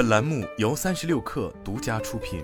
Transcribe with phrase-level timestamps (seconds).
[0.00, 2.42] 本栏目由三十六氪独家出品。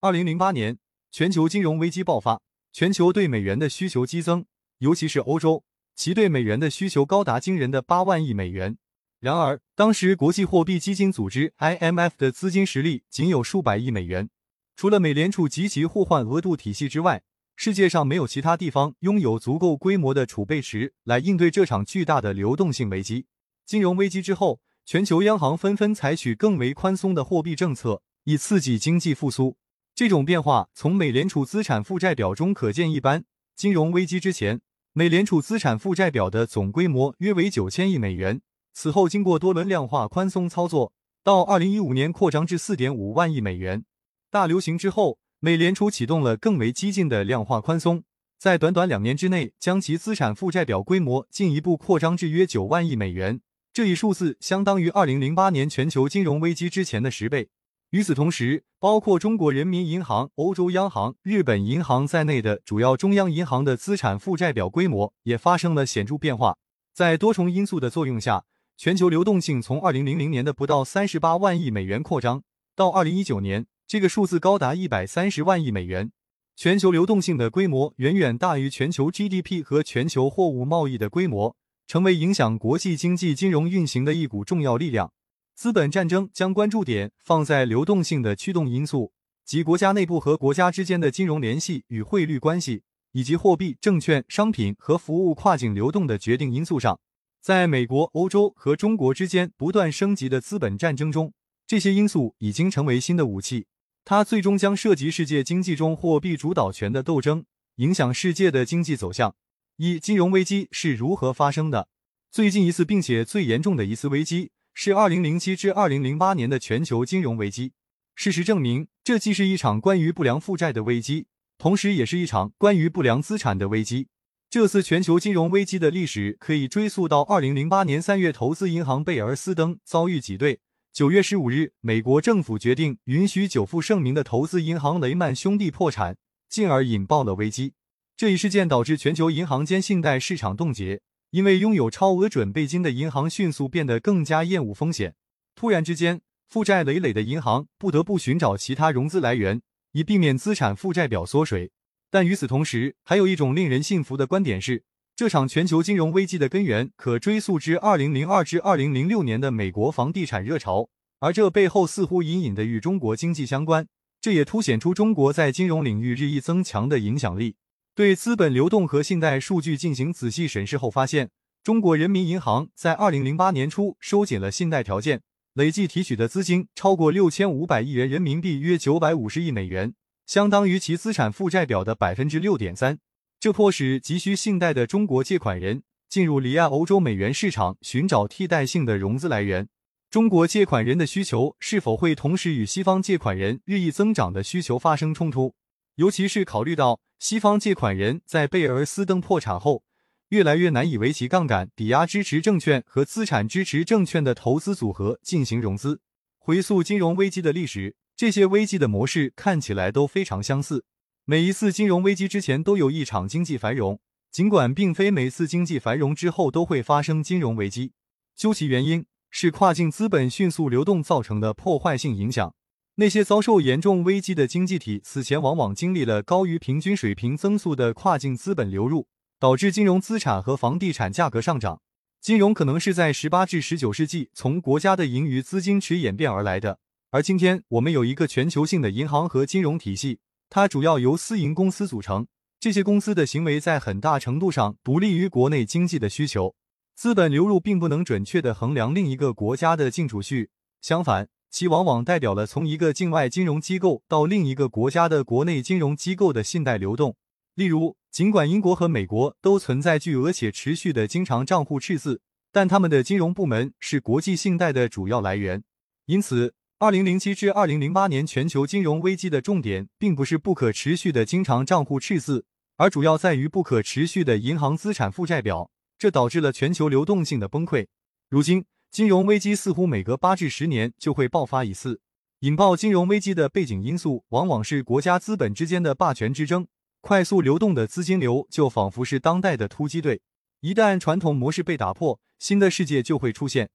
[0.00, 0.78] 二零零八年，
[1.10, 2.40] 全球金融危机爆发，
[2.72, 4.46] 全球对美元的需求激增，
[4.78, 5.64] 尤其是欧洲，
[5.96, 8.78] 其对美元的需求高达惊人的八万亿美元。
[9.18, 14.30] 然而，当时国际货币基金组织 （IMF） 的资金实力仅有数百亿美元。
[14.76, 17.24] 除了美联储及其互换额度体系之外，
[17.62, 23.26] 世界上没有其他地方拥有足够规模的储备池来应对这场巨大的流动性危机。
[23.66, 29.58] 金融危机之后，全球央行纷纷采取更为宽松的货币政策，以刺激经济复苏。
[29.94, 33.26] 这种变化从美联储资产负债表中可见一斑。
[33.54, 34.62] 金融危机之前，
[34.94, 38.40] 美联储资产负债表的总规模约为九千亿美元。
[38.72, 43.84] 此后，经过多轮量化宽松操作，到二零一五年扩张至四点五万亿美元。
[44.30, 48.04] 大流行之后，美联储启动了更为激进的量化宽松，
[48.38, 53.40] 在短短两年之内，将其资产负债表规模进一步扩张至约九万亿美元。
[53.72, 57.48] 这一数字相当于二零零八年全球金融危机之前的十倍。
[57.88, 66.58] 与此同时，包括中国人民银行、欧洲央行、日本银行在内的主要中央银行的资产负债表规模也发生了显著变化。
[66.92, 68.44] 在多重因素的作用下，
[68.76, 72.42] 全球流动性从二零零零年的不到三十八万亿美元扩张，
[72.76, 76.12] 到二零一九年，这个数字高达一百三十万亿美元。
[76.54, 81.56] 全球流动性的规模远远大于全球 GDP 和全球货物贸易的规模，
[81.88, 85.12] 成为影响国际经济金融运行的一股重要力量。
[85.56, 89.12] 资本战争将关注点放在流动性的驱动因素，
[89.44, 97.00] 即国家内部和国家之间的金融联系与汇率关系，以及货币、证券、商品和服务跨境流动的决定因素上。
[97.42, 101.32] 在美国、欧洲和中国之间不断升级的资本战争中，
[101.66, 103.66] 这些因素已经成为新的武器。
[104.10, 107.44] 它最终将涉及世界经济中货币主导权的斗争，
[107.76, 109.36] 影响世界的经济走向。
[109.76, 111.86] 一、金融危机是如何发生的？
[112.28, 117.72] 最近一次并且最严重的一次危机是二零零七至二零零八年的全球金融危机。
[118.16, 124.08] 事实证明，这既是一场关于不良负债的危机，同时也是一场关于不良资产的危机。
[124.50, 130.58] 这次全球金融危机的历史可以追溯到二零零八年三月，投资银行贝尔斯登遭遇挤兑。
[130.92, 136.16] 九月十五日，美国政府决定允许久负盛名的投资银行雷曼兄弟破产，
[136.48, 137.74] 进而引爆了危机。
[138.16, 145.14] 这一事件导致全球银行间信贷市场冻结，因为拥有超额准备金的银行迅速变得更加厌恶风险。
[145.54, 149.62] 突然之间，负债累累的银行不得不寻找其他融资来源，
[149.92, 151.70] 以避免资产负债表缩水。
[152.10, 154.82] 但与此同时，还有一种令人信服的观点是，
[155.20, 160.88] 这场全球金融危机的根源可追溯至二零零二至二零零六年的美国房地产热潮，
[161.18, 163.86] 而这背后似乎隐隐的与中国经济相关。
[164.22, 167.56] 这也凸显出中国在金融领域日益增强的影响力。
[167.94, 171.28] 对资本流动和信贷数据进行仔细审视后，发现
[171.62, 175.20] 中国人民银行在二零零八年初收紧了信贷条件，
[175.52, 179.92] 累计提取的资金超过六千五百亿元人民币，约九百五十亿美元。
[180.24, 182.98] 相当于其资产负债表的百分之六点三，
[183.40, 189.66] 这迫使急需信贷的中国借款人进入离岸欧洲美元市场寻找替代性的融资来源。
[190.10, 195.54] 中国借款人的需求是否会同时与西方借款人日益增长的需求发生冲突？
[195.94, 199.84] 尤其是考虑到西方借款人在贝尔斯登破产后，
[200.28, 206.02] 越来越难以为其杠杆、抵押支持证券和资产支持证券的投资组合进行融资。
[206.38, 207.96] 回溯金融危机的历史。
[208.14, 210.84] 这些危机的模式看起来都非常相似。
[211.30, 214.00] 每一次金融危机之前都有一场经济繁荣，
[214.32, 217.92] 尽管并非每次经济繁荣之后都会发生金融危机。
[218.34, 222.52] 究其原因，是跨境资本迅速流动造成的破坏性影响。
[222.96, 229.06] 那些遭受严重危机的经济体此前往往经历了高于平均水平增速的跨境资本流入，
[229.38, 231.80] 导致金融资产和房地产价格上涨。
[232.20, 236.80] 金融可能是在十八至十九世纪从国家的盈余资金池演变而来的。
[237.12, 240.18] 而今天，我们有一个全球性的银行和金融体系，
[240.50, 242.26] 它主要由私营公司组成。
[242.58, 246.54] 这些公司的行为在很大程度上独立于国内经济的需求。
[246.94, 250.50] 资本流入并不能准确地衡量另一个国家的净储蓄，
[250.82, 257.16] 相反，其往往代表了从一个境外金融机构到另一个国家的国内金融机构的信贷流动。
[257.54, 262.20] 例如，尽管英国和美国都存在巨额且持续的经常账户赤字，
[262.52, 265.62] 但他们的金融部门是国际信贷的主要来源。
[266.04, 272.46] 因此，二零零七至二零零八年全球金融危机的重点，并不是不可持续的经常账户赤字，
[272.78, 277.86] 而主要在于不可持续的银行资产负债表，这导致了全球流动性的崩溃。
[278.30, 282.00] 如今，金融危机似乎每隔八至十年就会爆发一次。
[282.38, 286.66] 引爆金融危机的背景因素，往往是国家资本之间的霸权之争。
[287.02, 290.22] 快速流动的资金流，就仿佛是当代的突击队。
[290.60, 293.68] 一旦传统模式被打破，新的世界就会出现。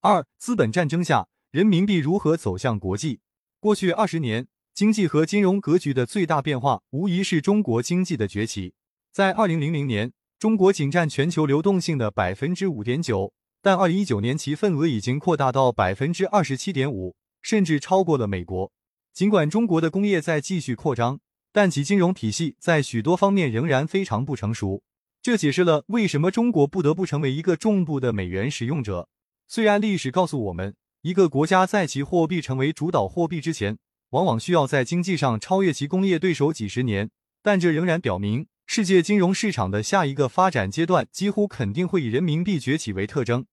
[0.00, 3.20] 二、资本战争下，人民币如何走向国际？
[3.60, 8.72] 过去二十年，经济和金融格局的最大变化，无疑是中国经济的崛起。
[9.12, 18.72] 在二零零零年，中国仅占全球流动性的百分之五点九，但二零一九年其份额已经扩大到百分之二十七点五，甚至超过了美国。
[19.12, 21.20] 尽管中国的工业在继续扩张，
[21.52, 24.82] 但其金融体系在许多方面仍然非常不成熟。
[25.20, 29.10] 这解释了为什么中国不得不成为一个重度的美元使用者。
[29.46, 33.76] 虽然历史告诉我们，一个国家在其货币成为主导货币之前，
[34.10, 37.10] 往往需要在经济上超越其工业对手几十年，
[37.42, 43.44] 但这仍然表明，世界金融市场的下一个发展阶段几乎肯定会以人民币崛起为特征。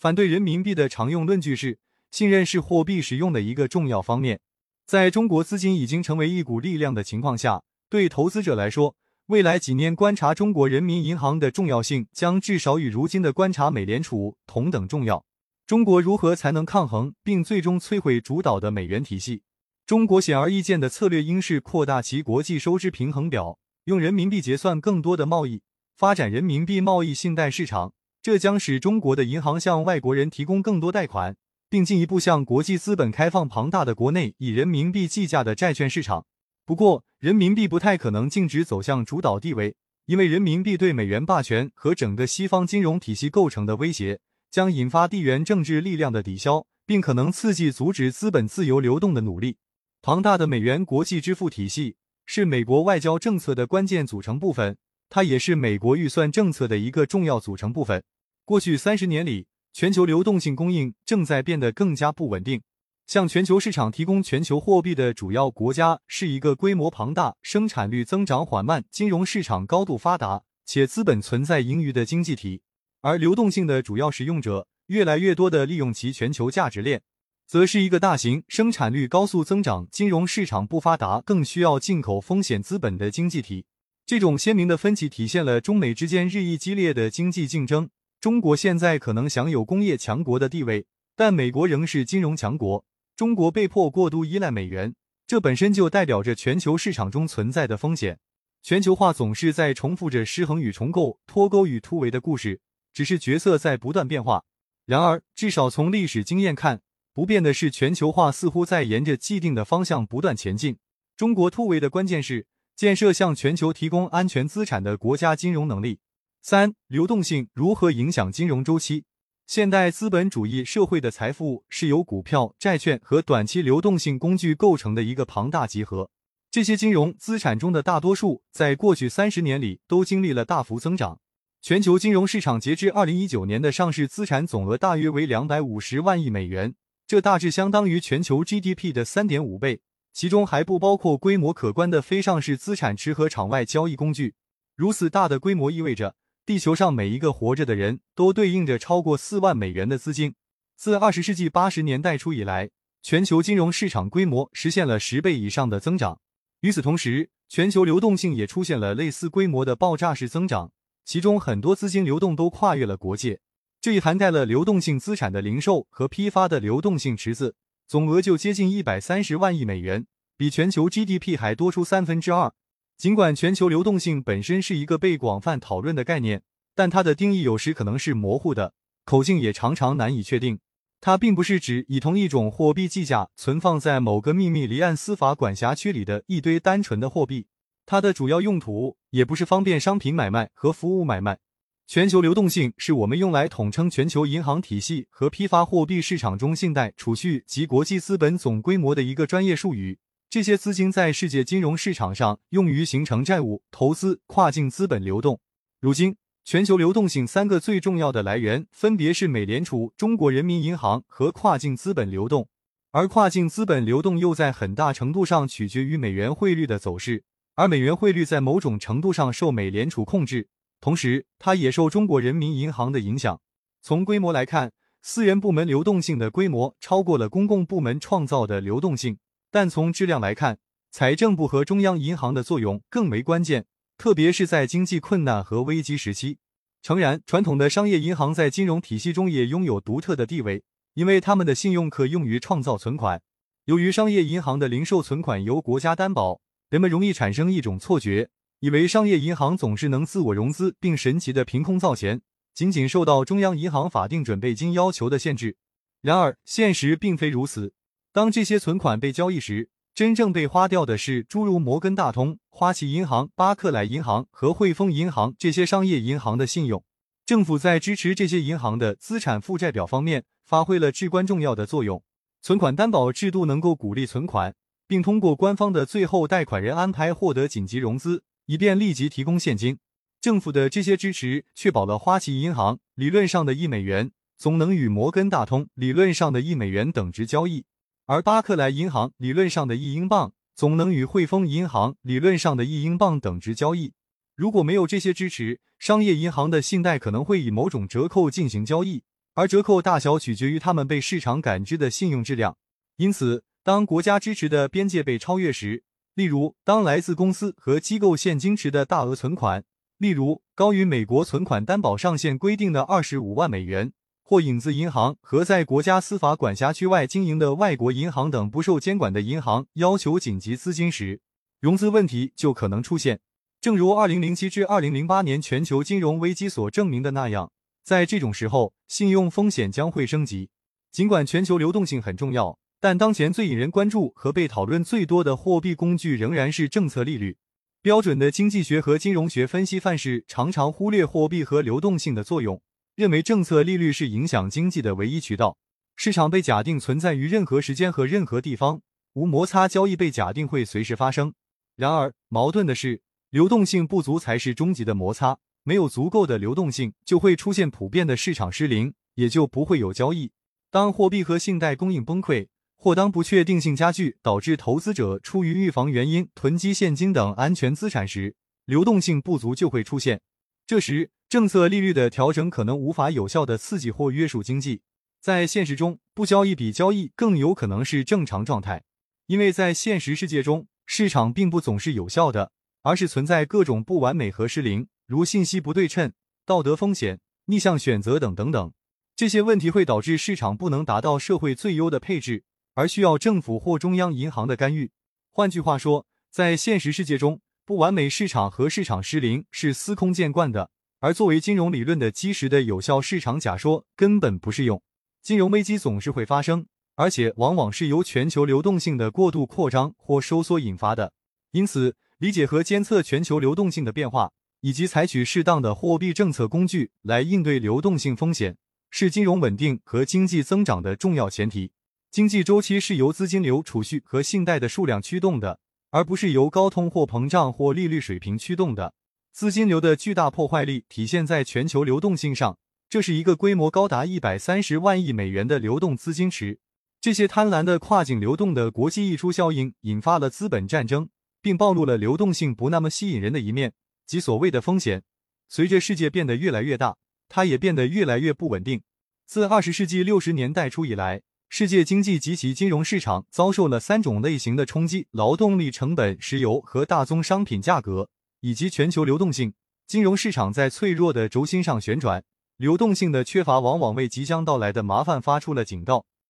[0.00, 1.78] 反对人民币的常用论据是，
[2.10, 4.40] 信任是货币使用的一个重要方面。
[4.84, 15.24] 在中国资金已经成为一股力量的情况下，对投资者来说，未来几年观察中国人民银行的重要性将至少与如今的观察美联储同等重要。
[15.66, 19.42] 中国如何才能抗衡并最终摧毁主导的美元体系？
[19.84, 25.62] 中国显而易见的策略应是扩大其国际收支平衡表，用人民币结算更多的贸易，
[25.96, 27.92] 发展人民币贸易信贷市场。
[28.22, 31.34] 这将使中国的银行向外国人提供更多贷款，
[31.68, 36.26] 并进一步向国际资本开放庞大的国内以人民币计价的债券市场。
[36.64, 39.74] 不过，人民币不太可能径直走向主导地位，
[40.04, 44.20] 因为人民币对美元霸权和整个西方金融体系构成的威胁，
[44.56, 49.58] 将引发地缘政治力量的抵消，并可能刺激阻止资本自由流动的努力。
[50.00, 54.78] 庞大的美元国际支付体系是美国外交政策的关键组成部分，
[55.10, 58.02] 它也是美国预算政策的一个重要组成部分。
[58.46, 62.62] 过去三十年里，全球流动性供应正在变得更加不稳定。
[63.06, 72.62] 向全球市场提供全球货币的主要国家是一个规模庞大、生产率增长缓慢、金融市场高度发达且资本存在盈余的经济体，
[73.06, 77.02] 而流动性的主要使用者越来越多的利用其全球价值链，
[77.46, 83.64] 则是一个大型、生产率高速增长、金融市场不发达、更需要进口风险资本的经济体。
[84.04, 87.88] 这种鲜明的分歧体现了中美之间日益激烈的经济竞争。
[88.20, 92.84] 中国现在可能享有工业强国的地位，但美国仍是金融强国。
[93.14, 94.96] 中国被迫过度依赖美元，
[95.28, 98.18] 这本身就代表着全球市场中存在的风险。
[98.64, 102.60] 全球化总是在重复着失衡与重构、脱钩与突围的故事，
[102.96, 104.44] 只是角色在不断变化。
[104.86, 106.80] 然而，至少从历史经验看，
[107.12, 110.78] 不变的是全球化似乎在沿着既定的方向不断前进。
[111.14, 115.98] 中国突围的关键是建设向全球提供安全资产的国家金融能力。
[116.40, 119.04] 三、流动性如何影响金融周期？
[119.46, 126.08] 现代资本主义社会的财富是由股票、债券和短期流动性工具构成的一个庞大集合。
[126.50, 131.20] 这些金融资产中的大多数在过去三十年里都经历了大幅增长。
[131.68, 136.76] 全球金融市场截至二零一九年的上市资产总额大约为两百五十万亿美元，
[137.08, 139.80] 这大致相当于全球 GDP 的三点五倍。
[140.12, 144.36] 其中还不包括规模可观的非上市资产池和场外交易工具。
[144.76, 146.14] 如此大的规模意味着。
[146.46, 150.36] 地球上每一个活着的人都对应着超过四万美元的资金。
[150.76, 152.70] 自二十世纪八十年代初以来，
[153.02, 156.20] 全球金融市场规模实现了十倍以上的增长。
[156.60, 160.70] 与此同时，全球流动性也出现了类似规模的爆炸式增长，
[161.06, 163.38] 其中很多资金流动都跨越了国界。
[163.80, 167.54] 这一涵盖了流动性资产的零售和批发的流动性池子，
[167.86, 172.52] 总额就接近一百三十万亿美元，比全球 GDP 还多出三分之二。
[172.98, 176.42] 尽管全球流动性本身是一个被广泛讨论的概念，
[176.74, 180.58] 但它的定义有时可能是模糊的，口径也常常难以确定。
[181.00, 187.46] 它并不是指以同一种货币计价存放在某个秘密离岸司法管辖区里的一堆单纯的货币。
[187.86, 191.38] 它的主要用途也不是方便商品买卖和服务买卖。
[191.86, 200.00] 全球流动性是我们用来统称全球银行体系和批发货币市场中信贷、储蓄及国际资本总规模的一个专业术语。
[200.28, 205.38] 这些资金在世界金融市场上用于形成债务、投资、跨境资本流动。
[205.80, 212.48] 如今，全球流动性三个最重要的来源分别是美联储、中国人民银行和跨境资本流动。
[212.90, 217.22] 而跨境资本流动又在很大程度上取决于美元汇率的走势，
[217.56, 220.48] 而美元汇率在某种程度上受美联储控制，
[220.78, 223.40] 同时它也受中国人民银行的影响。
[223.80, 229.16] 从规模来看，私人部门流动性的规模超过了公共部门创造的流动性。
[229.50, 230.58] 但从质量来看，
[230.90, 233.64] 财政部和中央银行的作用更为关键，
[233.96, 236.36] 特别是在经济困难和危机时期。
[236.82, 243.22] 诚然，传统的商业银行在金融体系中也拥有独特的地位，因为他们的信用可用于创造存款。
[243.64, 252.22] 由于商业银行的零售存款由国家担保，人们容易产生一种错觉，以为商业银行总是能自我融资并神奇的凭空造钱。
[252.54, 255.56] 仅仅受到中央银行法定准备金要求的限制。
[256.00, 257.72] 然而，现实并非如此。
[258.12, 266.82] 当这些存款被交易时，真正被花掉的是诸如摩根大通、花旗银行、巴克莱银行和汇丰银行这些商业银行的信用。
[267.24, 272.02] 政府在支持这些银行的资产负债表方面发挥了至关重要的作用。
[272.40, 274.54] 存款担保制度能够鼓励存款，
[274.86, 279.78] 并通过官方的最后贷款人安排获得紧急融资，以便立即提供现金。
[280.20, 287.64] 政府的这些支持确保了花旗银行理论上的一美元总能与摩根大通理论上的一美元等值交易。
[288.06, 293.92] 而巴克莱银行理论上的一英镑总能与汇丰银行理论上的一英镑等值交易。
[294.34, 299.02] 如果没有这些支持，商业银行的信贷可能会以某种折扣进行交易，
[299.34, 302.56] 而折扣大小取决于他们被市场感知的信用质量。
[302.96, 305.82] 因此，当国家支持的边界被超越时，
[306.14, 309.64] 例如当来自公司和机构现金池的大额存款，
[309.98, 313.92] 例如高于美国存款担保上限规定的二十五万美元。
[314.22, 321.20] 或影子银行和在国家司法管辖区外经营的外国银行等不受监管的银行要求紧急资金时，
[321.58, 323.18] 融资问题就可能出现。
[323.60, 327.50] 正如二零零七至二零零八年全球金融危机所证明的那样，
[327.82, 330.50] 在这种时候，信用风险将会升级。
[330.92, 337.36] 尽管全球流动性很重要，但当前最引人关注和被讨论最多的货币工具仍然是政策利率。
[337.82, 342.60] 标准的经济学和金融学分析范式常常忽略货币和流动性的作用。
[342.96, 345.58] 认为政策利率是影响经济的唯一渠道。
[345.96, 348.80] 市场被假定存在于任何时间和任何地方，
[349.12, 351.34] 无摩擦交易被假定会随时发生。
[351.76, 355.38] 然而，矛盾的是，流动性不足才是终极的摩擦。
[355.62, 360.30] 没有足够的流动性，就会出现普遍的市场失灵，也就不会有交易。
[360.70, 362.48] 当货币和信贷供应崩溃，
[362.86, 370.20] 或当不确定性加剧，导致投资者出于预防原因囤积现金等安全资产时，流动性不足就会出现。
[370.68, 374.82] 这时，政策利率的调整可能无法有效的刺激或约束经济。
[375.20, 378.84] 在现实中，不交易比交易更有可能是正常状态，
[379.26, 382.52] 因为在现实世界中，市场并不总是有效的，
[382.82, 386.12] 而是存在各种不完美和失灵，如信息不对称、
[386.44, 388.72] 道德风险、逆向选择等等等。
[389.16, 392.44] 这些问题会导致市场不能达到社会最优的配置，
[392.76, 394.90] 而需要政府或中央银行的干预。
[395.32, 404.80] 换句话说，在现实世界中，不完美市场和市场失灵是司空见惯的，而作为金融理论的基石的有效市场假说根本不适用。
[405.22, 406.66] 金融危机总是会发生，
[406.96, 411.14] 而且往往是由全球流动性的过度扩张或收缩引发的。
[411.52, 418.58] 因此，理解和监测全球流动性的变化，以及采取适当的货币政策工具来应对流动性风险，
[418.90, 421.72] 是金融稳定和经济增长的重要前提。
[422.10, 425.60] 经济周期是由资金流、储蓄和信贷的数量驱动的。
[425.90, 428.92] 而不是由高通货膨胀或利率水平驱动的
[429.32, 432.58] 资金流的巨大破坏力体现在全球流动性上。
[432.90, 436.58] 这是一个规模高达一百三十万亿美元的流动资金池。
[437.00, 441.08] 这些贪婪的跨境流动的国际溢出效应引发了资本战争，
[441.40, 443.72] 并暴露了流动性不那么吸引人的一面，
[444.04, 445.02] 即所谓的风险。
[445.48, 446.96] 随着世界变得越来越大，
[447.28, 448.82] 它也变得越来越不稳定。
[449.24, 451.22] 自二十世纪六十年代初以来。
[451.48, 458.08] 世界经济及其金融市场遭受了三种类型的冲击：劳动力成本、石油和大宗商品价格，
[458.40, 459.54] 以及全球流动性。
[459.86, 462.24] 金融市场在脆弱的轴心上旋转，
[462.56, 466.04] 流动性的缺乏往往为即将到来的麻烦发出了警告。